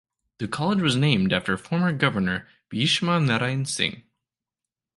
[0.39, 4.01] The college was named after former Governor Bhishma Narain Singh.